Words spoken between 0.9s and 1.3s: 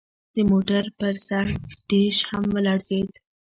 پر